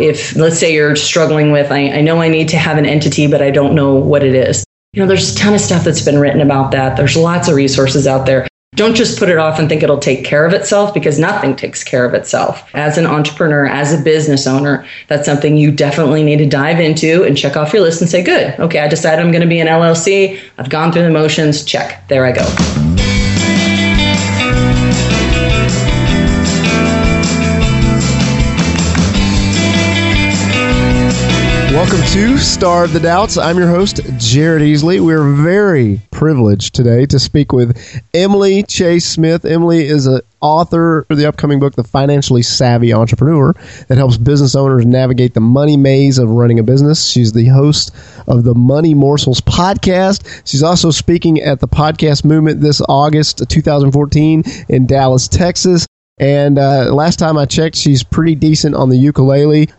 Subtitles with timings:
[0.00, 3.26] If, let's say, you're struggling with, I, I know I need to have an entity,
[3.26, 4.64] but I don't know what it is.
[4.92, 6.96] You know, there's a ton of stuff that's been written about that.
[6.96, 8.46] There's lots of resources out there.
[8.74, 11.84] Don't just put it off and think it'll take care of itself because nothing takes
[11.84, 12.68] care of itself.
[12.74, 17.22] As an entrepreneur, as a business owner, that's something you definitely need to dive into
[17.24, 19.60] and check off your list and say, good, okay, I decided I'm going to be
[19.60, 20.40] an LLC.
[20.58, 21.64] I've gone through the motions.
[21.64, 22.06] Check.
[22.08, 22.83] There I go.
[31.74, 33.36] Welcome to Starve the Doubts.
[33.36, 35.04] I'm your host, Jared Easley.
[35.04, 37.76] We're very privileged today to speak with
[38.14, 39.44] Emily Chase Smith.
[39.44, 43.54] Emily is an author for the upcoming book, The Financially Savvy Entrepreneur,
[43.88, 47.08] that helps business owners navigate the money maze of running a business.
[47.10, 47.92] She's the host
[48.28, 50.46] of the Money Morsels podcast.
[50.46, 55.88] She's also speaking at the podcast movement this August 2014 in Dallas, Texas.
[56.18, 59.70] And uh, last time I checked, she's pretty decent on the ukulele.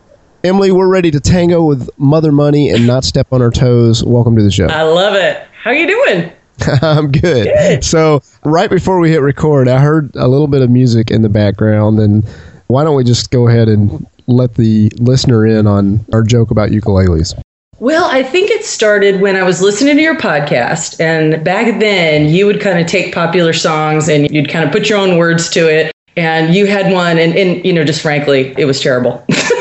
[0.44, 4.04] Emily, we're ready to tango with Mother Money and not step on her toes.
[4.04, 4.68] Welcome to the show.
[4.68, 5.48] I love it.
[5.64, 6.32] How you doing?
[6.82, 7.46] I'm good.
[7.46, 7.84] Good.
[7.84, 11.30] So, right before we hit record, I heard a little bit of music in the
[11.30, 12.28] background, and
[12.68, 16.70] why don't we just go ahead and let the listener in on our joke about
[16.70, 17.40] ukuleles?
[17.80, 21.00] Well, I think it started when I was listening to your podcast.
[21.02, 24.90] And back then, you would kind of take popular songs and you'd kind of put
[24.90, 25.92] your own words to it.
[26.16, 29.26] And you had one, and, and you know, just frankly, it was terrible.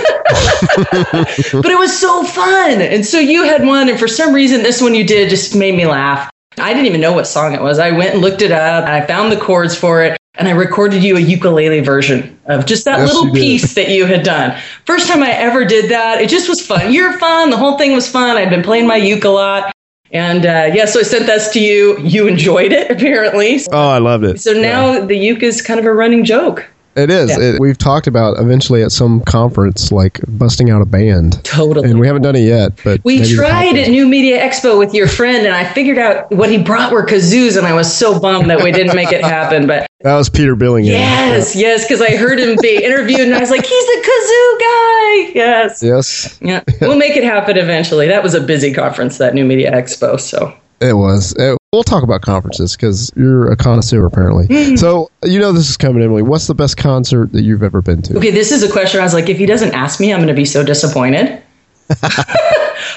[1.53, 2.81] but it was so fun.
[2.81, 5.75] And so you had one, and for some reason, this one you did just made
[5.75, 6.31] me laugh.
[6.59, 7.79] I didn't even know what song it was.
[7.79, 10.53] I went and looked it up, and I found the chords for it, and I
[10.53, 14.61] recorded you a ukulele version of just that Yes, little piece that you had done.
[14.85, 16.20] First time I ever did that.
[16.20, 16.92] It just was fun.
[16.92, 17.51] You're fun.
[17.51, 18.37] The whole thing was fun.
[18.37, 19.73] I'd been playing my uke a lot.
[20.12, 21.98] And uh, yeah, so I sent this to you.
[21.98, 23.61] You enjoyed it, apparently.
[23.73, 24.41] Oh, I loved it.
[24.41, 26.69] So now the uke is kind of a running joke.
[26.97, 27.31] It is.
[27.31, 27.41] Yeah.
[27.55, 31.42] It, we've talked about eventually at some conference, like busting out a band.
[31.45, 31.91] Totally.
[31.91, 35.09] And we haven't done it yet, but We tried at New Media Expo with your
[35.09, 38.48] friend, and I figured out what he brought were kazoos, and I was so bummed
[38.51, 39.67] that we didn't make it happen.
[39.67, 40.86] But That was Peter Billingham.
[40.86, 44.58] yes, yes, because I heard him be interviewed, and I was like, he's a kazoo
[44.61, 45.33] guy.
[45.35, 45.83] Yes.
[45.83, 46.63] Yes, Yeah.
[46.80, 48.07] We'll make it happen eventually.
[48.08, 50.20] That was a busy conference, that New Media Expo.
[50.20, 51.35] So it was.
[51.36, 54.46] It- we'll talk about conferences because you're a connoisseur, apparently.
[54.46, 54.77] Hmm.
[54.77, 56.23] so, you know, this is coming, Emily.
[56.23, 58.17] What's the best concert that you've ever been to?
[58.17, 59.01] Okay, this is a question.
[59.01, 61.42] I was like, if he doesn't ask me, I'm going to be so disappointed.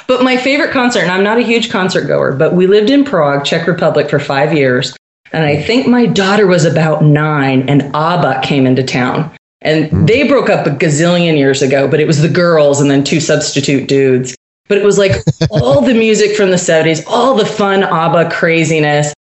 [0.07, 3.03] but my favorite concert, and I'm not a huge concert goer, but we lived in
[3.03, 4.95] Prague, Czech Republic, for five years.
[5.33, 9.31] And I think my daughter was about nine, and ABBA came into town.
[9.61, 13.03] And they broke up a gazillion years ago, but it was the girls and then
[13.03, 14.36] two substitute dudes.
[14.67, 15.11] But it was like
[15.49, 19.13] all the music from the 70s, all the fun ABBA craziness.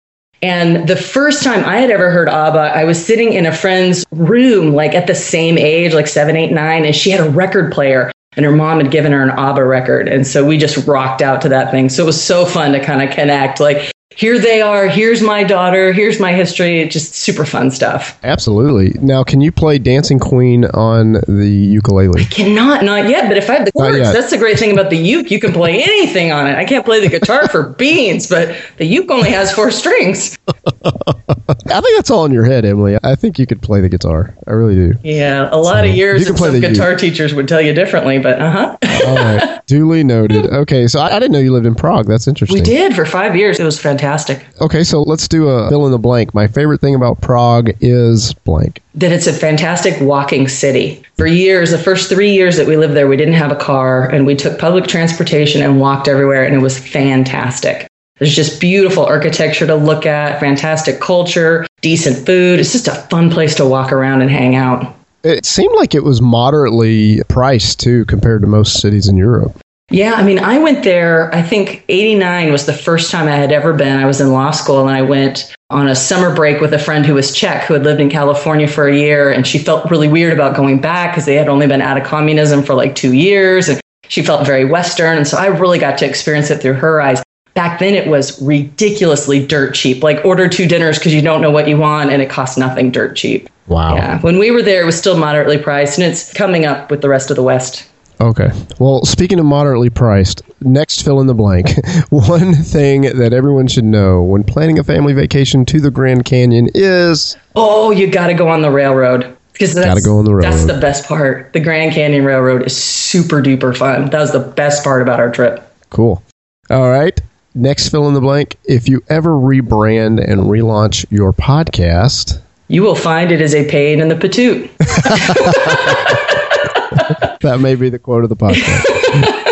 [0.42, 4.06] And the first time I had ever heard ABBA, I was sitting in a friend's
[4.12, 7.72] room, like at the same age, like seven, eight, nine, and she had a record
[7.72, 8.12] player.
[8.38, 10.10] And her mom had given her an ABBA record.
[10.10, 11.88] And so we just rocked out to that thing.
[11.88, 13.62] So it was so fun to kind of connect.
[13.62, 14.88] Like, here they are.
[14.88, 15.92] Here's my daughter.
[15.92, 16.88] Here's my history.
[16.88, 18.18] Just super fun stuff.
[18.24, 18.98] Absolutely.
[19.02, 22.24] Now, can you play Dancing Queen on the ukulele?
[22.26, 23.28] Cannot, not yet.
[23.28, 25.32] But if I have the chords, that's the great thing about the uke.
[25.32, 26.56] You can play anything on it.
[26.56, 30.38] I can't play the guitar for beans, but the uke only has four strings.
[30.48, 32.98] I think that's all in your head, Emily.
[33.04, 34.36] I think you could play the guitar.
[34.48, 34.94] I really do.
[35.04, 36.74] Yeah, a lot of you years can play some the uke.
[36.74, 38.78] guitar teachers would tell you differently, but uh huh.
[39.08, 39.52] All right.
[39.68, 40.46] Duly noted.
[40.46, 42.06] Okay, so I, I didn't know you lived in Prague.
[42.08, 42.60] That's interesting.
[42.60, 43.60] We did for five years.
[43.60, 44.46] It was fantastic.
[44.62, 46.34] Okay, so let's do a fill in the blank.
[46.34, 48.82] My favorite thing about Prague is blank.
[48.94, 51.04] That it's a fantastic walking city.
[51.18, 54.08] For years, the first three years that we lived there, we didn't have a car
[54.10, 57.88] and we took public transportation and walked everywhere, and it was fantastic.
[58.18, 62.60] There's just beautiful architecture to look at, fantastic culture, decent food.
[62.60, 64.96] It's just a fun place to walk around and hang out.
[65.26, 69.58] It seemed like it was moderately priced too compared to most cities in Europe.
[69.90, 73.52] Yeah, I mean, I went there, I think 89 was the first time I had
[73.52, 73.98] ever been.
[73.98, 77.08] I was in law school and I went on a summer break with a friend
[77.08, 79.32] who was Czech who had lived in California for a year.
[79.32, 82.04] And she felt really weird about going back because they had only been out of
[82.04, 83.68] communism for like two years.
[83.68, 85.18] And she felt very Western.
[85.18, 87.24] And so I really got to experience it through her eyes.
[87.56, 90.04] Back then, it was ridiculously dirt cheap.
[90.04, 92.92] Like, order two dinners because you don't know what you want and it costs nothing
[92.92, 93.50] dirt cheap.
[93.68, 93.96] Wow.
[93.96, 94.20] Yeah.
[94.22, 97.10] When we were there, it was still moderately priced and it's coming up with the
[97.10, 97.90] rest of the West.
[98.22, 98.50] Okay.
[98.80, 101.70] Well, speaking of moderately priced, next fill in the blank.
[102.10, 106.70] One thing that everyone should know when planning a family vacation to the Grand Canyon
[106.74, 110.66] is Oh, you got to go on the railroad because that's go on the That's
[110.66, 111.54] the best part.
[111.54, 114.10] The Grand Canyon Railroad is super duper fun.
[114.10, 115.66] That was the best part about our trip.
[115.90, 116.22] cool.
[116.70, 117.20] All right.
[117.54, 118.58] Next fill in the blank.
[118.66, 124.00] If you ever rebrand and relaunch your podcast, You will find it is a pain
[124.00, 124.70] in the patoot.
[127.42, 129.40] that may be the quote of the podcast.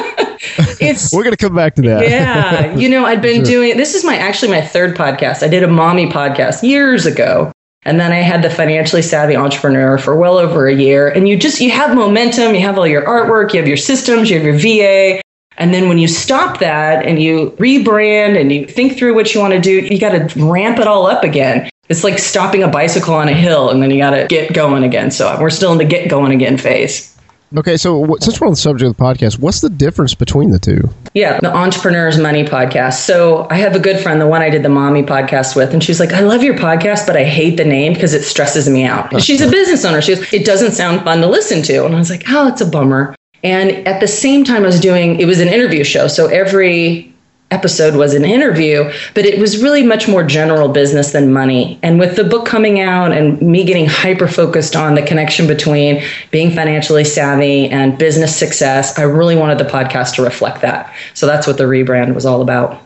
[0.79, 2.09] It's We're going to come back to that.
[2.09, 3.45] yeah, you know, I'd been Sure.
[3.45, 5.41] doing this is my actually my third podcast.
[5.41, 7.51] I did a mommy podcast years ago.
[7.85, 11.07] And then I had the financially savvy entrepreneur for well over a year.
[11.07, 14.29] And you just you have momentum, you have all your artwork, you have your systems,
[14.29, 15.21] you have your VA.
[15.57, 19.39] And then when you stop that and you rebrand and you think through what you
[19.39, 21.69] want to do, you got to ramp it all up again.
[21.89, 24.83] It's like stopping a bicycle on a hill and then you got to get going
[24.83, 25.11] again.
[25.11, 27.13] So we're still in the get going again phase.
[27.55, 30.57] Okay, so since we're on the subject of the podcast, what's the difference between the
[30.57, 30.89] two?
[31.13, 32.93] Yeah, the Entrepreneur's Money podcast.
[33.05, 35.83] So I have a good friend, the one I did the mommy podcast with, and
[35.83, 38.85] she's like, I love your podcast, but I hate the name because it stresses me
[38.85, 39.21] out.
[39.21, 40.01] She's a business owner.
[40.01, 41.85] She goes, It doesn't sound fun to listen to.
[41.85, 43.13] And I was like, Oh, it's a bummer.
[43.43, 46.07] And at the same time, I was doing it was an interview show.
[46.07, 47.12] So every
[47.53, 51.79] episode was an interview, but it was really much more general business than money.
[51.83, 56.03] And with the book coming out and me getting hyper focused on the connection between
[56.31, 60.93] being financially savvy and business success, I really wanted the podcast to reflect that.
[61.13, 62.81] So that's what the rebrand was all about.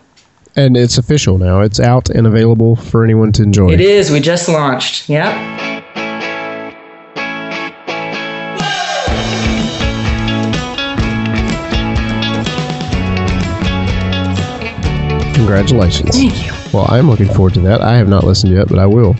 [0.56, 1.62] And it's official now.
[1.62, 3.72] It's out and available for anyone to enjoy.
[3.72, 4.12] It is.
[4.12, 5.08] We just launched.
[5.08, 5.67] Yep.
[15.48, 16.10] Congratulations.
[16.10, 16.52] Thank you.
[16.74, 17.82] Well, I'm looking forward to that.
[17.82, 19.16] I have not listened yet, but I will.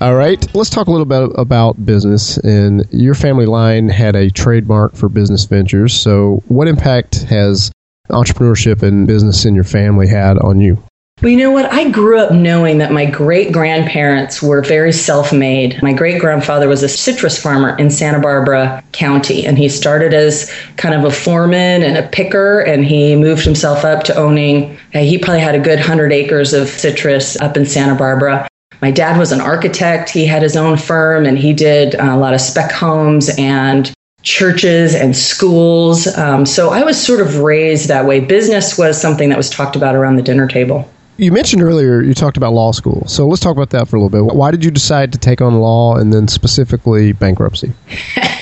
[0.00, 2.36] All right, let's talk a little bit about business.
[2.38, 5.92] And your family line had a trademark for business ventures.
[5.92, 7.72] So, what impact has
[8.10, 10.80] entrepreneurship and business in your family had on you?
[11.22, 11.72] Well, you know what?
[11.72, 15.80] I grew up knowing that my great grandparents were very self made.
[15.80, 20.52] My great grandfather was a citrus farmer in Santa Barbara County, and he started as
[20.78, 24.98] kind of a foreman and a picker, and he moved himself up to owning, uh,
[24.98, 28.48] he probably had a good 100 acres of citrus up in Santa Barbara.
[28.80, 30.10] My dad was an architect.
[30.10, 33.94] He had his own firm, and he did uh, a lot of spec homes and
[34.22, 36.08] churches and schools.
[36.18, 38.18] Um, so I was sort of raised that way.
[38.18, 40.90] Business was something that was talked about around the dinner table.
[41.22, 43.06] You mentioned earlier you talked about law school.
[43.06, 44.34] So, let's talk about that for a little bit.
[44.34, 47.72] Why did you decide to take on law and then specifically bankruptcy?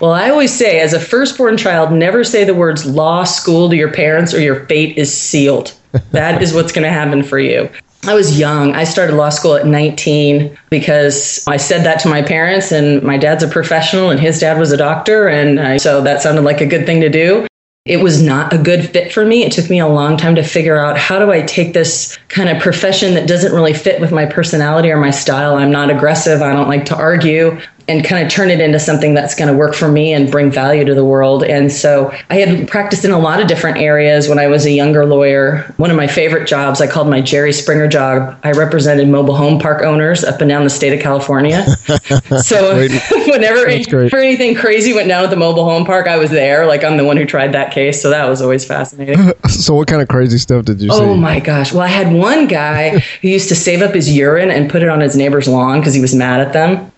[0.00, 3.76] Well, I always say, as a firstborn child, never say the words law school to
[3.76, 5.74] your parents or your fate is sealed.
[6.10, 7.70] That is what's going to happen for you.
[8.06, 8.74] I was young.
[8.74, 13.16] I started law school at 19 because I said that to my parents, and my
[13.16, 15.28] dad's a professional and his dad was a doctor.
[15.28, 17.46] And I, so that sounded like a good thing to do.
[17.86, 19.44] It was not a good fit for me.
[19.44, 22.48] It took me a long time to figure out how do I take this kind
[22.48, 25.54] of profession that doesn't really fit with my personality or my style.
[25.54, 26.42] I'm not aggressive.
[26.42, 29.56] I don't like to argue and kind of turn it into something that's going to
[29.56, 31.44] work for me and bring value to the world.
[31.44, 34.70] And so I had practiced in a lot of different areas when I was a
[34.70, 35.72] younger lawyer.
[35.76, 38.38] One of my favorite jobs I called my Jerry Springer job.
[38.42, 41.64] I represented mobile home park owners up and down the state of California.
[42.42, 42.76] so
[43.26, 46.66] whenever, whenever anything crazy went down at the mobile home park, I was there.
[46.66, 48.02] Like I'm the one who tried that case.
[48.02, 49.32] So that was always fascinating.
[49.48, 51.04] So, what kind of crazy stuff did you oh see?
[51.04, 51.72] Oh my gosh.
[51.72, 54.88] Well, I had one guy who used to save up his urine and put it
[54.88, 56.92] on his neighbor's lawn because he was mad at them.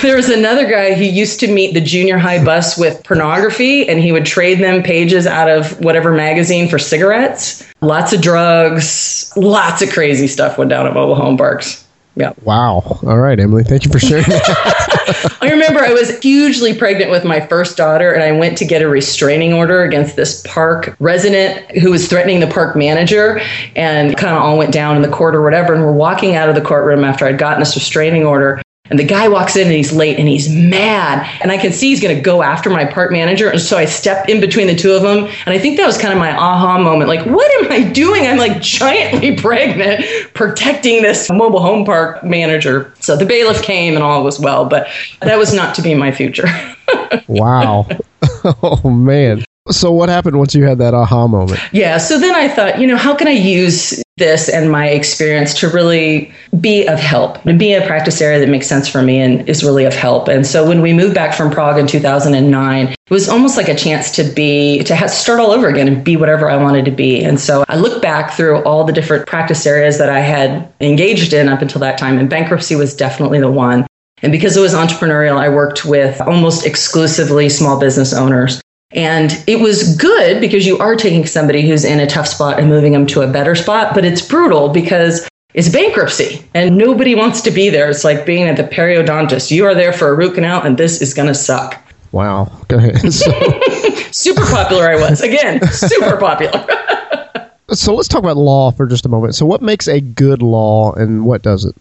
[0.00, 4.00] There was another guy who used to meet the junior high bus with pornography and
[4.00, 7.68] he would trade them pages out of whatever magazine for cigarettes.
[7.80, 11.82] Lots of drugs, lots of crazy stuff went down at mobile home parks.
[12.14, 12.32] Yeah.
[12.42, 12.98] Wow.
[13.04, 13.64] All right, Emily.
[13.64, 15.36] Thank you for sharing that.
[15.40, 18.82] I remember I was hugely pregnant with my first daughter, and I went to get
[18.82, 23.40] a restraining order against this park resident who was threatening the park manager,
[23.76, 25.72] and kind of all went down in the court or whatever.
[25.72, 28.61] And we're walking out of the courtroom after I'd gotten this restraining order.
[28.90, 31.26] And the guy walks in and he's late and he's mad.
[31.40, 33.48] And I can see he's going to go after my park manager.
[33.48, 35.24] And so I step in between the two of them.
[35.46, 37.08] And I think that was kind of my aha moment.
[37.08, 38.26] Like, what am I doing?
[38.26, 42.92] I'm like giantly pregnant protecting this mobile home park manager.
[42.98, 44.64] So the bailiff came and all was well.
[44.64, 44.88] But
[45.20, 46.48] that was not to be my future.
[47.28, 47.86] wow.
[48.62, 49.44] oh, man.
[49.70, 51.60] So, what happened once you had that aha moment?
[51.70, 51.98] Yeah.
[51.98, 55.68] So then I thought, you know, how can I use this and my experience to
[55.68, 59.48] really be of help and be a practice area that makes sense for me and
[59.48, 60.28] is really of help?
[60.28, 63.74] And so when we moved back from Prague in 2009, it was almost like a
[63.74, 67.22] chance to be, to start all over again and be whatever I wanted to be.
[67.24, 71.32] And so I look back through all the different practice areas that I had engaged
[71.32, 73.86] in up until that time, and bankruptcy was definitely the one.
[74.22, 78.62] And because it was entrepreneurial, I worked with almost exclusively small business owners.
[78.94, 82.68] And it was good because you are taking somebody who's in a tough spot and
[82.68, 87.40] moving them to a better spot, but it's brutal because it's bankruptcy and nobody wants
[87.42, 87.88] to be there.
[87.88, 89.50] It's like being at the periodontist.
[89.50, 91.82] You are there for a root canal and this is going to suck.
[92.12, 92.52] Wow.
[92.68, 93.12] Go ahead.
[93.12, 93.32] So,
[94.12, 95.22] Super popular I was.
[95.22, 96.66] Again, super popular.
[97.70, 99.34] so, let's talk about law for just a moment.
[99.34, 101.74] So, what makes a good law and what doesn't?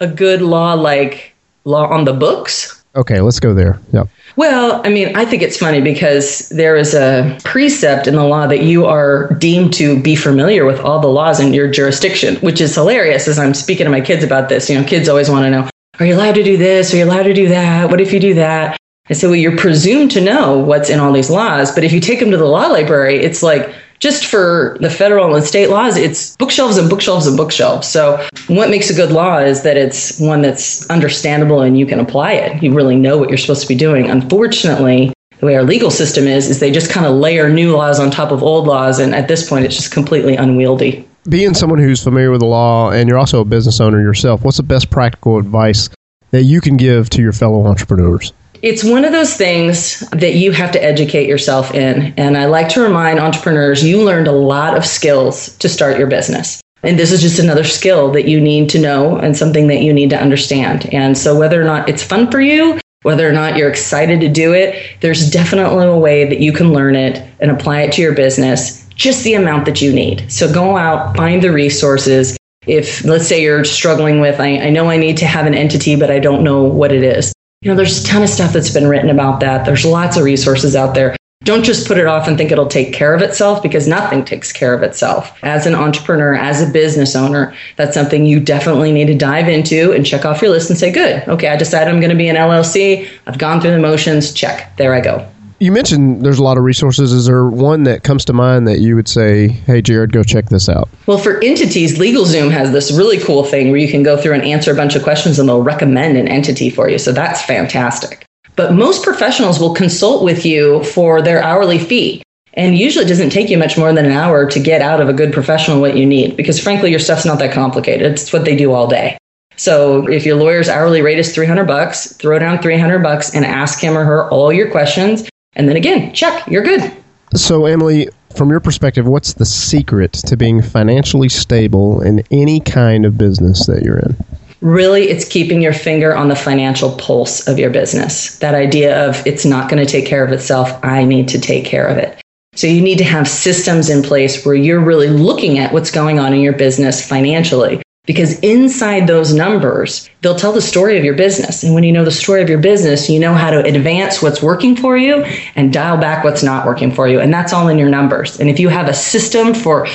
[0.00, 2.79] a good law like law on the books.
[2.96, 3.80] Okay, let's go there.
[3.92, 4.08] Yep.
[4.36, 8.46] Well, I mean, I think it's funny because there is a precept in the law
[8.48, 12.60] that you are deemed to be familiar with all the laws in your jurisdiction, which
[12.60, 14.68] is hilarious as I'm speaking to my kids about this.
[14.68, 15.70] You know, kids always want to know,
[16.00, 16.92] are you allowed to do this?
[16.92, 17.90] Are you allowed to do that?
[17.90, 18.76] What if you do that?
[19.08, 22.00] I say, well, you're presumed to know what's in all these laws, but if you
[22.00, 25.96] take them to the law library, it's like, just for the federal and state laws,
[25.96, 27.86] it's bookshelves and bookshelves and bookshelves.
[27.86, 32.00] So, what makes a good law is that it's one that's understandable and you can
[32.00, 32.62] apply it.
[32.62, 34.10] You really know what you're supposed to be doing.
[34.10, 38.00] Unfortunately, the way our legal system is, is they just kind of layer new laws
[38.00, 41.06] on top of old laws, and at this point, it's just completely unwieldy.
[41.28, 44.56] Being someone who's familiar with the law and you're also a business owner yourself, what's
[44.56, 45.90] the best practical advice
[46.30, 48.32] that you can give to your fellow entrepreneurs?
[48.62, 52.12] It's one of those things that you have to educate yourself in.
[52.18, 56.08] And I like to remind entrepreneurs you learned a lot of skills to start your
[56.08, 56.60] business.
[56.82, 59.92] And this is just another skill that you need to know and something that you
[59.92, 60.92] need to understand.
[60.92, 64.28] And so, whether or not it's fun for you, whether or not you're excited to
[64.28, 68.02] do it, there's definitely a way that you can learn it and apply it to
[68.02, 70.30] your business, just the amount that you need.
[70.32, 72.36] So, go out, find the resources.
[72.66, 75.96] If, let's say, you're struggling with, I, I know I need to have an entity,
[75.96, 78.70] but I don't know what it is you know, there's a ton of stuff that's
[78.70, 79.66] been written about that.
[79.66, 81.14] There's lots of resources out there.
[81.44, 84.50] Don't just put it off and think it'll take care of itself because nothing takes
[84.50, 85.38] care of itself.
[85.42, 89.92] As an entrepreneur, as a business owner, that's something you definitely need to dive into
[89.92, 92.28] and check off your list and say, good, okay, I decided I'm going to be
[92.28, 93.08] an LLC.
[93.26, 94.32] I've gone through the motions.
[94.32, 94.74] Check.
[94.76, 97.12] There I go you mentioned there's a lot of resources.
[97.12, 100.46] Is there one that comes to mind that you would say, hey, Jared, go check
[100.46, 100.88] this out?
[101.06, 104.42] Well, for entities, LegalZoom has this really cool thing where you can go through and
[104.42, 106.98] answer a bunch of questions and they'll recommend an entity for you.
[106.98, 108.24] So that's fantastic.
[108.56, 112.22] But most professionals will consult with you for their hourly fee.
[112.54, 115.08] And usually it doesn't take you much more than an hour to get out of
[115.08, 118.12] a good professional what you need because frankly, your stuff's not that complicated.
[118.12, 119.18] It's what they do all day.
[119.56, 123.78] So if your lawyer's hourly rate is 300 bucks, throw down 300 bucks and ask
[123.78, 125.28] him or her all your questions
[125.60, 126.90] and then again, check, you're good.
[127.34, 133.04] So, Emily, from your perspective, what's the secret to being financially stable in any kind
[133.04, 134.16] of business that you're in?
[134.62, 138.38] Really, it's keeping your finger on the financial pulse of your business.
[138.38, 141.66] That idea of it's not going to take care of itself, I need to take
[141.66, 142.18] care of it.
[142.54, 146.18] So, you need to have systems in place where you're really looking at what's going
[146.18, 151.14] on in your business financially because inside those numbers, they'll tell the story of your
[151.14, 151.62] business.
[151.62, 154.42] And when you know the story of your business, you know how to advance what's
[154.42, 155.22] working for you
[155.54, 157.20] and dial back what's not working for you.
[157.20, 158.40] And that's all in your numbers.
[158.40, 159.86] And if you have a system for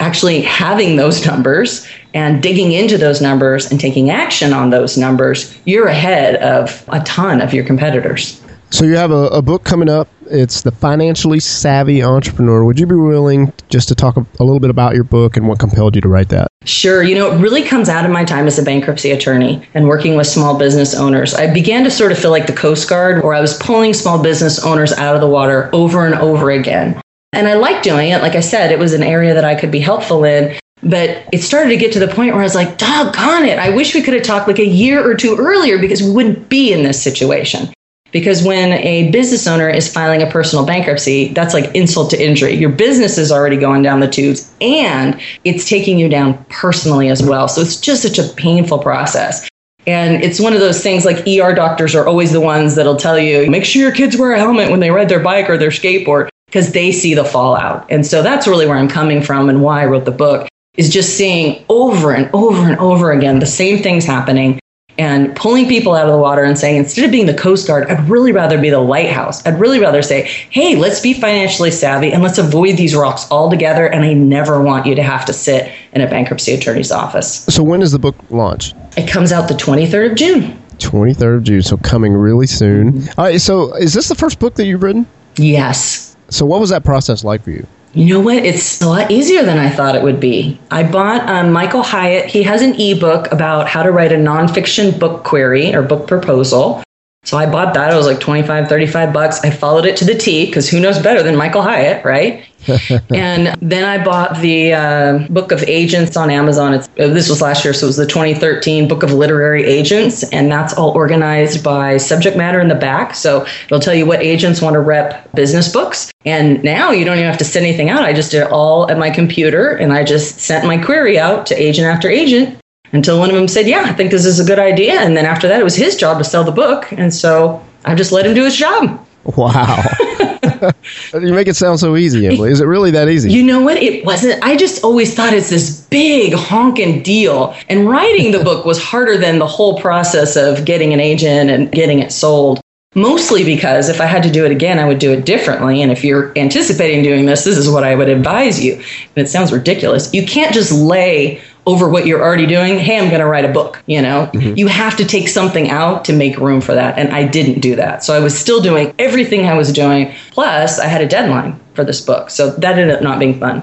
[0.00, 5.56] actually having those numbers and digging into those numbers and taking action on those numbers,
[5.64, 8.43] you're ahead of a ton of your competitors.
[8.74, 10.08] So you have a, a, book coming up.
[10.26, 12.64] It's the Financially Savvy Entrepreneur.
[12.64, 15.46] Would you be willing just to talk a, a, little bit about your book and
[15.46, 16.48] what compelled you to write that?
[16.64, 17.00] Sure.
[17.00, 20.16] You know, it really comes out of my time as a bankruptcy attorney and working
[20.16, 21.34] with small business owners.
[21.34, 24.20] I began to sort of feel like the Coast Guard, where I was pulling small
[24.20, 27.00] business owners out of the water over and over again.
[27.32, 28.22] And I liked doing it.
[28.22, 30.58] Like I said, it was an area that I could be helpful in.
[30.82, 33.60] But it started to get to the point where I was like, doggone it.
[33.60, 36.48] I wish we could have talked like a year or two earlier because we wouldn't
[36.48, 37.72] be in this situation.
[38.14, 42.54] Because when a business owner is filing a personal bankruptcy, that's like insult to injury.
[42.54, 47.24] Your business is already going down the tubes and it's taking you down personally as
[47.24, 47.48] well.
[47.48, 49.48] So it's just such a painful process.
[49.88, 53.18] And it's one of those things like ER doctors are always the ones that'll tell
[53.18, 55.70] you, make sure your kids wear a helmet when they ride their bike or their
[55.70, 57.84] skateboard because they see the fallout.
[57.90, 60.88] And so that's really where I'm coming from and why I wrote the book is
[60.88, 64.60] just seeing over and over and over again the same things happening
[64.98, 67.88] and pulling people out of the water and saying, instead of being the Coast Guard,
[67.88, 69.44] I'd really rather be the lighthouse.
[69.46, 73.86] I'd really rather say, hey, let's be financially savvy and let's avoid these rocks altogether.
[73.86, 77.44] And I never want you to have to sit in a bankruptcy attorney's office.
[77.44, 78.72] So, when does the book launch?
[78.96, 80.62] It comes out the 23rd of June.
[80.78, 82.92] 23rd of June, so coming really soon.
[82.92, 83.20] Mm-hmm.
[83.20, 85.06] All right, so is this the first book that you've written?
[85.36, 86.16] Yes.
[86.28, 87.66] So, what was that process like for you?
[87.94, 88.44] You know what?
[88.44, 90.58] It's a lot easier than I thought it would be.
[90.70, 92.26] I bought um, Michael Hyatt.
[92.26, 96.82] He has an ebook about how to write a nonfiction book query or book proposal.
[97.24, 97.92] So I bought that.
[97.92, 99.40] It was like 25, 35 bucks.
[99.42, 102.44] I followed it to the T because who knows better than Michael Hyatt, right?
[103.14, 106.74] and then I bought the uh, Book of Agents on Amazon.
[106.74, 110.22] It's, uh, this was last year, so it was the 2013 Book of Literary Agents,
[110.30, 113.14] and that's all organized by subject matter in the back.
[113.14, 116.10] So it'll tell you what agents want to rep business books.
[116.24, 118.02] And now you don't even have to send anything out.
[118.02, 121.46] I just did it all at my computer, and I just sent my query out
[121.46, 122.58] to agent after agent
[122.94, 125.00] until one of them said, Yeah, I think this is a good idea.
[125.00, 126.90] And then after that, it was his job to sell the book.
[126.92, 129.04] And so I just let him do his job.
[129.36, 129.82] Wow.
[131.14, 132.50] you make it sound so easy, Emily.
[132.50, 133.32] Is it really that easy?
[133.32, 133.78] You know what?
[133.78, 134.42] It wasn't.
[134.44, 137.54] I just always thought it's this big honking deal.
[137.68, 141.72] And writing the book was harder than the whole process of getting an agent and
[141.72, 142.60] getting it sold.
[142.94, 145.82] Mostly because if I had to do it again, I would do it differently.
[145.82, 148.74] And if you're anticipating doing this, this is what I would advise you.
[148.74, 150.14] And it sounds ridiculous.
[150.14, 152.78] You can't just lay over what you're already doing.
[152.78, 153.82] Hey, I'm going to write a book.
[153.86, 154.56] You know, mm-hmm.
[154.56, 156.98] you have to take something out to make room for that.
[156.98, 158.04] And I didn't do that.
[158.04, 160.14] So I was still doing everything I was doing.
[160.30, 162.30] Plus, I had a deadline for this book.
[162.30, 163.62] So that ended up not being fun.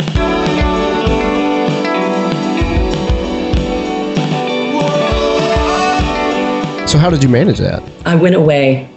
[6.87, 7.81] So, how did you manage that?
[8.05, 8.90] I went away.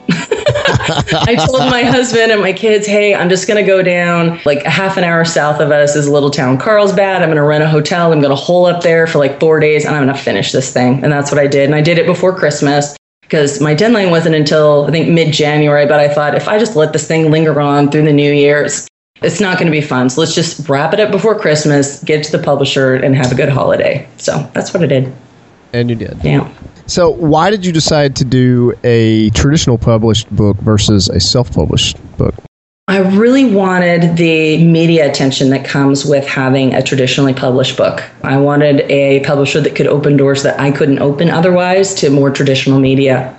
[0.86, 4.64] I told my husband and my kids, hey, I'm just going to go down like
[4.64, 7.22] a half an hour south of us is a little town, Carlsbad.
[7.22, 8.12] I'm going to rent a hotel.
[8.12, 10.52] I'm going to hole up there for like four days and I'm going to finish
[10.52, 11.02] this thing.
[11.02, 11.64] And that's what I did.
[11.64, 15.86] And I did it before Christmas because my deadline wasn't until I think mid January.
[15.86, 18.86] But I thought if I just let this thing linger on through the new year's,
[19.22, 20.10] it's not going to be fun.
[20.10, 23.34] So let's just wrap it up before Christmas, get to the publisher, and have a
[23.34, 24.06] good holiday.
[24.18, 25.14] So that's what I did.
[25.72, 26.22] And you did.
[26.22, 26.52] Yeah.
[26.86, 31.96] So, why did you decide to do a traditional published book versus a self published
[32.18, 32.34] book?
[32.86, 38.02] I really wanted the media attention that comes with having a traditionally published book.
[38.22, 42.30] I wanted a publisher that could open doors that I couldn't open otherwise to more
[42.30, 43.38] traditional media.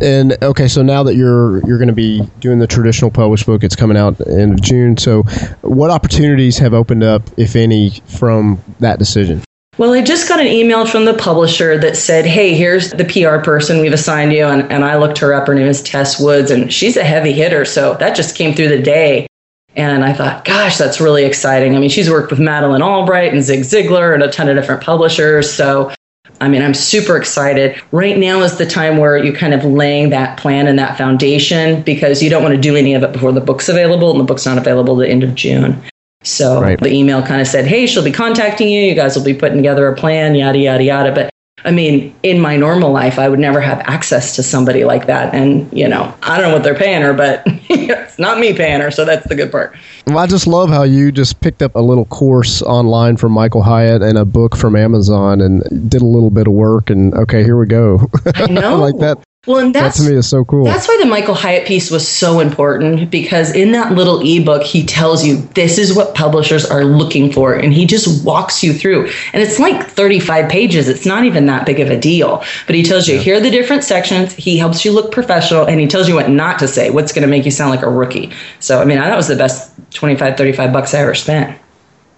[0.00, 3.62] And okay, so now that you're you're going to be doing the traditional published book,
[3.62, 4.96] it's coming out end of June.
[4.96, 5.22] So,
[5.60, 9.42] what opportunities have opened up, if any, from that decision?
[9.78, 13.44] Well, I just got an email from the publisher that said, Hey, here's the PR
[13.44, 14.46] person we've assigned you.
[14.46, 15.48] And, and I looked her up.
[15.48, 17.66] Her name is Tess Woods, and she's a heavy hitter.
[17.66, 19.26] So that just came through the day.
[19.74, 21.76] And I thought, gosh, that's really exciting.
[21.76, 24.82] I mean, she's worked with Madeleine Albright and Zig Ziglar and a ton of different
[24.82, 25.52] publishers.
[25.52, 25.92] So,
[26.40, 27.78] I mean, I'm super excited.
[27.92, 31.82] Right now is the time where you're kind of laying that plan and that foundation
[31.82, 34.24] because you don't want to do any of it before the book's available, and the
[34.24, 35.82] book's not available the end of June.
[36.26, 36.78] So right.
[36.78, 38.80] the email kind of said, hey, she'll be contacting you.
[38.80, 41.12] You guys will be putting together a plan, yada, yada, yada.
[41.12, 41.30] But
[41.64, 45.34] I mean, in my normal life, I would never have access to somebody like that.
[45.34, 48.80] And, you know, I don't know what they're paying her, but it's not me paying
[48.80, 48.90] her.
[48.90, 49.76] So that's the good part.
[50.06, 53.62] Well, I just love how you just picked up a little course online from Michael
[53.62, 56.90] Hyatt and a book from Amazon and did a little bit of work.
[56.90, 58.10] And okay, here we go.
[58.34, 58.76] I know.
[58.76, 59.18] like that.
[59.46, 60.64] Well, and that to me is so cool.
[60.64, 64.84] That's why the Michael Hyatt piece was so important because in that little ebook, he
[64.84, 69.10] tells you this is what publishers are looking for, and he just walks you through.
[69.32, 70.88] And it's like 35 pages.
[70.88, 73.22] It's not even that big of a deal, but he tells you yeah.
[73.22, 74.32] here are the different sections.
[74.34, 77.22] He helps you look professional, and he tells you what not to say, what's going
[77.22, 78.32] to make you sound like a rookie.
[78.60, 81.58] So, I mean, I that was the best 25, 35 bucks I ever spent.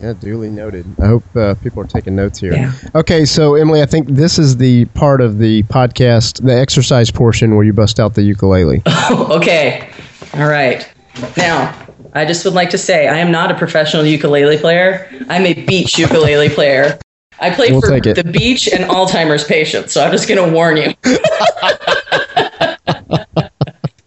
[0.00, 0.87] Yeah, duly noted.
[1.00, 2.52] I hope uh, people are taking notes here.
[2.52, 2.72] Yeah.
[2.94, 7.56] Okay, so Emily, I think this is the part of the podcast, the exercise portion
[7.56, 8.82] where you bust out the ukulele.
[8.87, 9.90] Oh, okay.
[10.34, 10.88] All right.
[11.37, 15.08] Now, I just would like to say I am not a professional ukulele player.
[15.28, 16.98] I'm a beach ukulele player.
[17.40, 20.76] I play we'll for the beach and Alzheimer's patients, so I'm just going to warn
[20.76, 20.94] you.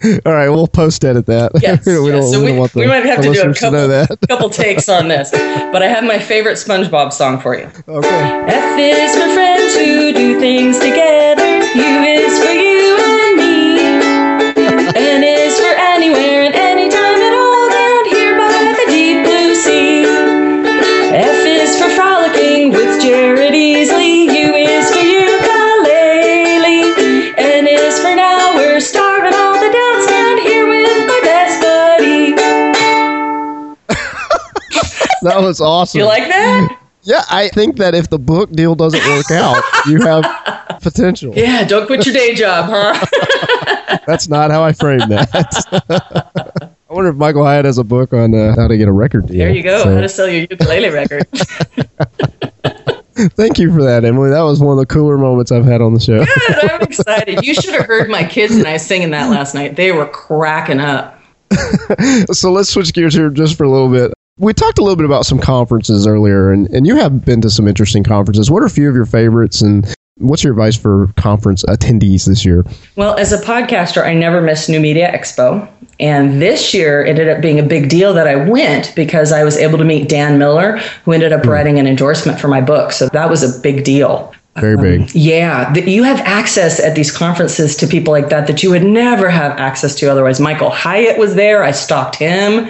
[0.25, 1.51] All right, we'll post edit that.
[1.61, 2.31] Yes, we, yes.
[2.31, 5.29] so we, we, we might have to do a couple, couple takes on this.
[5.29, 7.69] But I have my favorite SpongeBob song for you.
[7.87, 8.45] Okay.
[8.47, 11.45] F is for friends who do things together.
[11.45, 13.79] U is for you and me.
[14.97, 16.31] N is for anywhere
[35.21, 35.99] that was awesome.
[35.99, 36.77] You like that?
[37.03, 40.23] Yeah, I think that if the book deal doesn't work out, you have
[40.81, 41.34] potential.
[41.36, 43.97] Yeah, don't quit your day job, huh?
[44.07, 46.71] That's not how I framed that.
[46.89, 49.27] I wonder if Michael Hyatt has a book on uh, how to get a record
[49.27, 49.38] deal.
[49.38, 49.84] There you go.
[49.84, 49.95] So.
[49.95, 51.27] How to sell your ukulele record.
[53.36, 54.29] Thank you for that, Emily.
[54.29, 56.23] That was one of the cooler moments I've had on the show.
[56.23, 56.71] Good.
[56.71, 57.45] I'm excited.
[57.45, 59.75] You should have heard my kids and I singing that last night.
[59.75, 61.19] They were cracking up.
[62.31, 64.13] so let's switch gears here just for a little bit.
[64.41, 67.49] We talked a little bit about some conferences earlier, and, and you have been to
[67.51, 68.49] some interesting conferences.
[68.49, 69.86] What are a few of your favorites, and
[70.17, 72.65] what's your advice for conference attendees this year?
[72.95, 75.69] Well, as a podcaster, I never miss New Media Expo.
[75.99, 79.58] And this year ended up being a big deal that I went because I was
[79.58, 81.49] able to meet Dan Miller, who ended up hmm.
[81.49, 82.93] writing an endorsement for my book.
[82.93, 84.34] So that was a big deal.
[84.56, 85.01] Very big.
[85.01, 85.71] Um, yeah.
[85.75, 89.51] You have access at these conferences to people like that that you would never have
[89.58, 90.39] access to otherwise.
[90.41, 91.63] Michael Hyatt was there.
[91.63, 92.69] I stalked him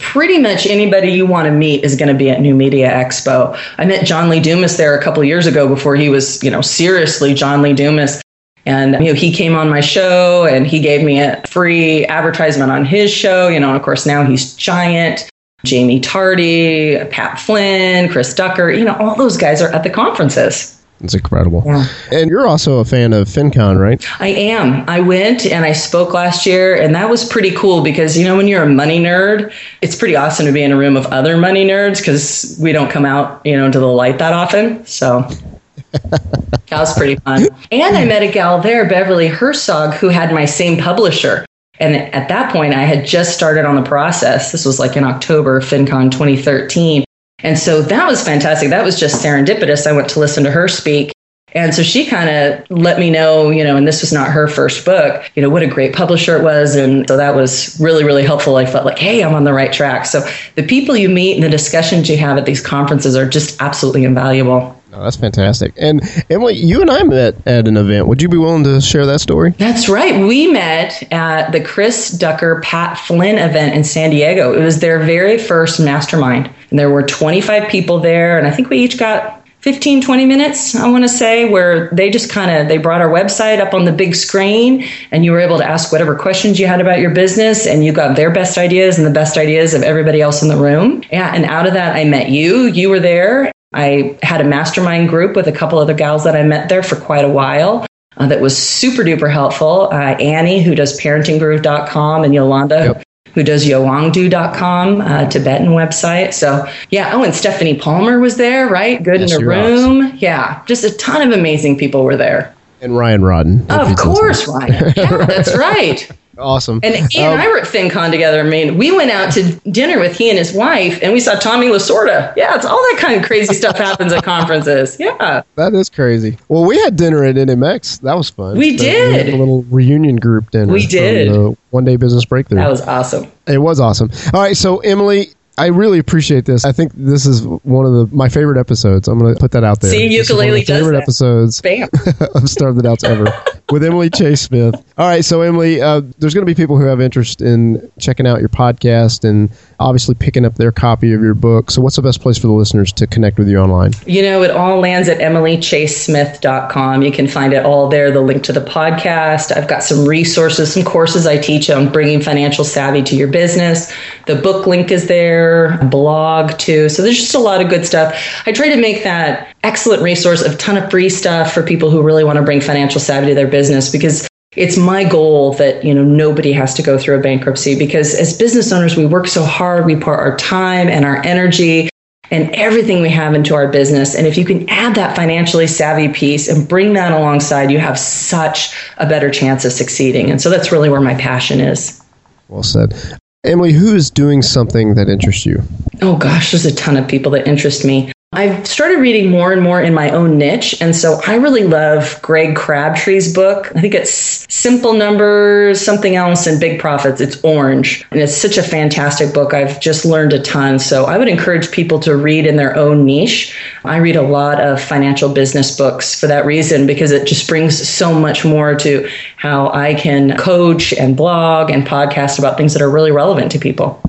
[0.00, 3.56] pretty much anybody you want to meet is going to be at New Media Expo.
[3.78, 6.60] I met John Lee Dumas there a couple years ago before he was, you know,
[6.60, 8.20] seriously John Lee Dumas.
[8.66, 12.70] And you know, he came on my show and he gave me a free advertisement
[12.70, 13.48] on his show.
[13.48, 15.28] You know, and of course now he's giant.
[15.68, 20.79] Jaime Tardy, Pat Flynn, Chris Ducker, you know, all those guys are at the conferences.
[21.02, 21.62] It's incredible.
[21.64, 21.86] Yeah.
[22.12, 24.04] And you're also a fan of FinCon, right?
[24.20, 24.88] I am.
[24.88, 28.36] I went and I spoke last year, and that was pretty cool because, you know,
[28.36, 31.38] when you're a money nerd, it's pretty awesome to be in a room of other
[31.38, 34.84] money nerds because we don't come out, you know, into the light that often.
[34.84, 35.22] So
[35.92, 37.46] that was pretty fun.
[37.72, 41.46] And I met a gal there, Beverly Harzog, who had my same publisher.
[41.78, 44.52] And at that point, I had just started on the process.
[44.52, 47.04] This was like in October, FinCon 2013.
[47.42, 48.70] And so that was fantastic.
[48.70, 49.86] That was just serendipitous.
[49.86, 51.12] I went to listen to her speak.
[51.52, 54.46] And so she kind of let me know, you know, and this was not her
[54.46, 56.76] first book, you know, what a great publisher it was.
[56.76, 58.56] And so that was really, really helpful.
[58.56, 60.06] I felt like, hey, I'm on the right track.
[60.06, 60.24] So
[60.54, 64.04] the people you meet and the discussions you have at these conferences are just absolutely
[64.04, 64.79] invaluable.
[64.92, 65.72] Oh, that's fantastic.
[65.76, 68.08] And Emily, you and I met at an event.
[68.08, 69.52] Would you be willing to share that story?
[69.52, 70.20] That's right.
[70.26, 74.52] We met at the Chris Ducker Pat Flynn event in San Diego.
[74.52, 76.50] It was their very first mastermind.
[76.70, 78.36] And there were 25 people there.
[78.36, 82.08] And I think we each got 15 20 minutes i want to say where they
[82.08, 85.38] just kind of they brought our website up on the big screen and you were
[85.38, 88.56] able to ask whatever questions you had about your business and you got their best
[88.56, 91.74] ideas and the best ideas of everybody else in the room yeah and out of
[91.74, 95.78] that i met you you were there I had a mastermind group with a couple
[95.78, 97.86] other gals that I met there for quite a while.
[98.16, 99.88] Uh, that was super duper helpful.
[99.92, 103.02] Uh, Annie, who does parentinggroove.com, and Yolanda, yep.
[103.34, 106.34] who does yowangdu.com, uh, Tibetan website.
[106.34, 107.12] So, yeah.
[107.14, 109.02] Oh, and Stephanie Palmer was there, right?
[109.02, 110.12] Good yes, in the room.
[110.16, 110.62] Yeah.
[110.66, 112.54] Just a ton of amazing people were there.
[112.82, 113.70] And Ryan Rodden.
[113.70, 114.92] Of course, Ryan.
[114.96, 116.10] Yeah, that's right.
[116.40, 116.80] Awesome.
[116.82, 118.40] And he um, and I were at FinCon together.
[118.40, 121.34] I mean, we went out to dinner with he and his wife, and we saw
[121.34, 122.34] Tommy Lasorda.
[122.36, 124.96] Yeah, it's all that kind of crazy stuff happens at conferences.
[124.98, 126.38] Yeah, that is crazy.
[126.48, 128.00] Well, we had dinner at NMX.
[128.00, 128.56] That was fun.
[128.56, 130.72] We did we a little reunion group dinner.
[130.72, 132.58] We did one day business breakthrough.
[132.58, 133.30] That was awesome.
[133.46, 134.10] It was awesome.
[134.32, 136.64] All right, so Emily, I really appreciate this.
[136.64, 139.08] I think this is one of the my favorite episodes.
[139.08, 139.90] I'm going to put that out there.
[139.90, 141.02] See, ukulele does favorite that.
[141.02, 141.88] episodes Bam.
[142.34, 143.26] of Starve the Doubts ever
[143.72, 144.74] with Emily Chase Smith.
[144.98, 148.26] All right, so Emily, uh, there's going to be people who have interest in checking
[148.26, 151.70] out your podcast and obviously picking up their copy of your book.
[151.70, 153.92] So, what's the best place for the listeners to connect with you online?
[154.06, 157.02] You know, it all lands at emilychasesmith.com.
[157.02, 158.10] You can find it all there.
[158.10, 159.56] The link to the podcast.
[159.56, 163.92] I've got some resources, some courses I teach on bringing financial savvy to your business.
[164.26, 166.88] The book link is there, blog too.
[166.88, 168.14] So there's just a lot of good stuff.
[168.46, 172.02] I try to make that excellent resource of ton of free stuff for people who
[172.02, 175.94] really want to bring financial savvy to their business because it's my goal that you
[175.94, 179.44] know nobody has to go through a bankruptcy because as business owners we work so
[179.44, 181.88] hard we pour our time and our energy
[182.32, 186.08] and everything we have into our business and if you can add that financially savvy
[186.08, 190.50] piece and bring that alongside you have such a better chance of succeeding and so
[190.50, 192.02] that's really where my passion is
[192.48, 192.94] well said
[193.42, 195.62] Emily, who is doing something that interests you?
[196.02, 198.12] Oh gosh, there's a ton of people that interest me.
[198.32, 200.80] I've started reading more and more in my own niche.
[200.80, 203.72] And so I really love Greg Crabtree's book.
[203.74, 207.20] I think it's Simple Numbers, something else, and Big Profits.
[207.20, 208.06] It's orange.
[208.12, 209.52] And it's such a fantastic book.
[209.52, 210.78] I've just learned a ton.
[210.78, 213.52] So I would encourage people to read in their own niche.
[213.84, 217.88] I read a lot of financial business books for that reason because it just brings
[217.88, 222.82] so much more to how I can coach and blog and podcast about things that
[222.82, 224.00] are really relevant to people.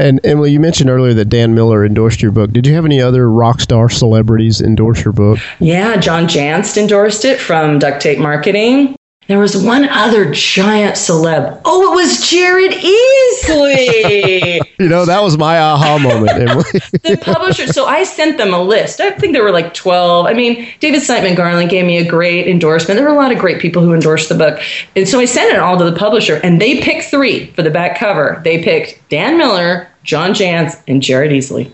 [0.00, 2.52] And Emily, you mentioned earlier that Dan Miller endorsed your book.
[2.52, 5.38] Did you have any other rock star celebrities endorse your book?
[5.58, 8.96] Yeah, John Jantsch endorsed it from Duct Tape Marketing.
[9.30, 11.60] There was one other giant celeb.
[11.64, 14.58] Oh, it was Jared Easley.
[14.80, 16.28] you know, that was my aha moment,
[17.04, 17.68] the publisher.
[17.68, 18.98] So I sent them a list.
[18.98, 20.26] I think there were like 12.
[20.26, 22.98] I mean, David Siteman Garland gave me a great endorsement.
[22.98, 24.60] There were a lot of great people who endorsed the book.
[24.96, 27.70] And so I sent it all to the publisher, and they picked three for the
[27.70, 28.40] back cover.
[28.42, 31.70] They picked Dan Miller, John Jantsch, and Jared Easley.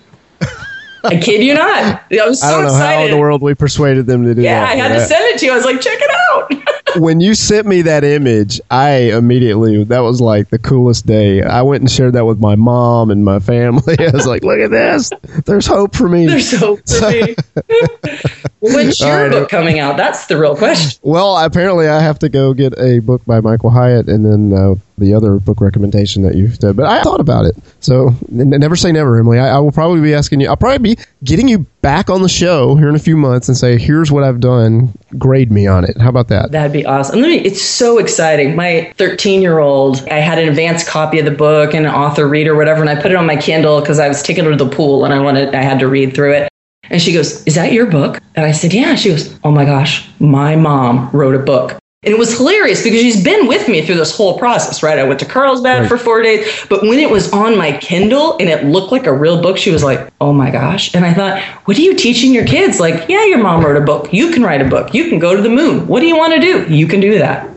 [1.04, 2.02] I kid you not.
[2.12, 2.96] I was so I don't know excited.
[2.98, 4.76] how in the world we persuaded them to do yeah, that.
[4.76, 5.52] Yeah, I had to send it to you.
[5.52, 6.74] I was like, check it out.
[6.96, 11.42] when you sent me that image, I immediately that was like the coolest day.
[11.42, 13.96] I went and shared that with my mom and my family.
[13.98, 15.10] I was like, "Look at this!
[15.44, 16.26] There's hope for me.
[16.26, 17.34] There's hope for me."
[18.60, 19.30] When's your right.
[19.30, 19.96] book coming out?
[19.96, 20.98] That's the real question.
[21.02, 24.74] Well, apparently, I have to go get a book by Michael Hyatt, and then uh,
[24.98, 26.76] the other book recommendation that you've said.
[26.76, 29.38] But I thought about it, so n- never say never, Emily.
[29.38, 30.48] I, I will probably be asking you.
[30.48, 33.56] I'll probably be getting you back on the show here in a few months and
[33.56, 34.96] say, "Here's what I've done.
[35.18, 36.52] Grade me on it." How about that?
[36.52, 37.20] That'd be awesome.
[37.20, 38.56] Me, it's so exciting.
[38.56, 42.26] My 13 year old, I had an advanced copy of the book and an author
[42.26, 44.56] reader, whatever, and I put it on my Kindle because I was taking her to
[44.56, 46.48] the pool and I wanted, I had to read through it.
[46.88, 48.18] And she goes, Is that your book?
[48.34, 48.94] And I said, Yeah.
[48.94, 51.76] She goes, Oh my gosh, my mom wrote a book.
[52.06, 54.96] And it was hilarious because she's been with me through this whole process, right?
[54.96, 55.88] I went to Carlsbad Right.
[55.88, 59.12] for four days, but when it was on my Kindle and it looked like a
[59.12, 60.94] real book, she was like, oh my gosh.
[60.94, 62.78] And I thought, what are you teaching your kids?
[62.78, 64.12] Like, yeah, your mom wrote a book.
[64.12, 64.94] You can write a book.
[64.94, 65.86] You can go to the moon.
[65.88, 66.72] What do you want to do?
[66.72, 67.50] You can do that.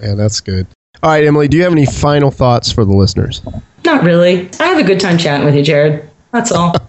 [0.00, 0.66] Man, that's good.
[1.02, 3.40] All right, Emily, do you have any final thoughts for the listeners?
[3.86, 4.50] Not really.
[4.60, 6.06] I have a good time chatting with you, Jared.
[6.32, 6.74] That's all.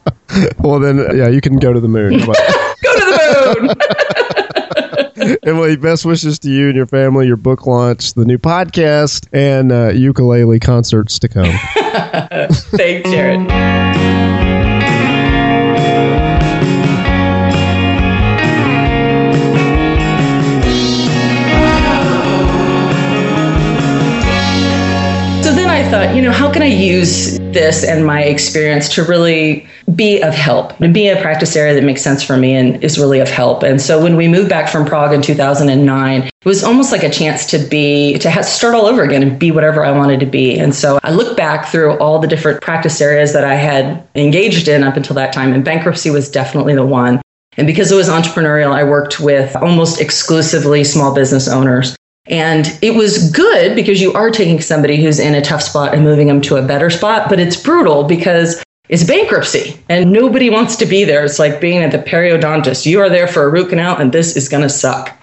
[0.60, 2.20] Well, then, yeah, you can go to the moon.
[2.26, 2.36] Go to
[2.84, 3.76] the moon.
[5.44, 9.72] Emily, best wishes to you and your family, your book launch, the new podcast, and
[9.72, 11.46] uh, ukulele concerts to come.
[12.76, 13.48] Thanks, Jared.
[25.44, 29.04] So then I thought, you know, how can I use this and my experience to
[29.04, 32.84] really be of help, to be a practice area that makes sense for me and
[32.84, 33.64] is really of help.
[33.64, 37.10] And so when we moved back from Prague in 2009, it was almost like a
[37.10, 40.26] chance to be, to have, start all over again and be whatever I wanted to
[40.26, 40.58] be.
[40.58, 44.68] And so I look back through all the different practice areas that I had engaged
[44.68, 47.22] in up until that time, and bankruptcy was definitely the one.
[47.58, 51.96] And because it was entrepreneurial, I worked with almost exclusively small business owners.
[52.28, 56.04] And it was good because you are taking somebody who's in a tough spot and
[56.04, 60.76] moving them to a better spot, but it's brutal because it's bankruptcy and nobody wants
[60.78, 61.26] to be there.
[61.26, 62.86] It's like being at the periodontist.
[62.86, 65.18] You are there for a root canal and this is going to suck.